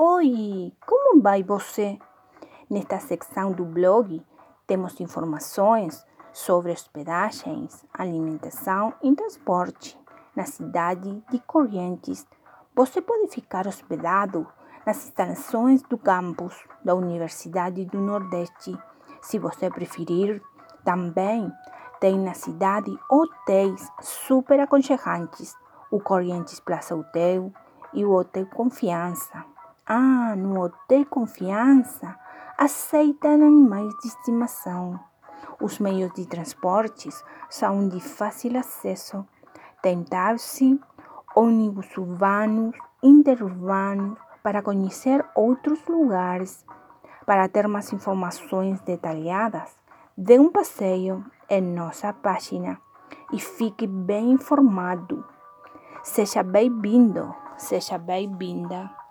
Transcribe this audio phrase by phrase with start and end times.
[0.00, 1.98] Oi, como vai você?
[2.70, 4.24] Nesta secção do blog
[4.64, 9.98] temos informações sobre hospedagens, alimentação e transporte
[10.36, 12.24] na cidade de Corrientes.
[12.76, 14.46] Você pode ficar hospedado
[14.86, 16.54] nas instalações do campus
[16.84, 18.78] da Universidade do Nordeste.
[19.20, 20.40] Se você preferir,
[20.84, 21.52] também
[21.98, 25.56] tem na cidade hotéis super aconchegantes,
[25.90, 27.52] o Corrientes Plaza Hotel
[27.92, 29.57] e o Hotel Confiança.
[29.90, 32.14] Ah, no Hotel Confiança
[32.58, 35.00] aceitam animais de estimação.
[35.58, 39.26] Os meios de transportes são de fácil acesso.
[39.80, 40.78] Tem táxi,
[41.34, 46.66] ônibus urbanos, interurbanos, para conhecer outros lugares.
[47.24, 49.74] Para ter mais informações detalhadas,
[50.14, 52.78] dê um passeio em nossa página
[53.32, 55.24] e fique bem informado.
[56.02, 59.07] Seja bem-vindo, seja bem-vinda.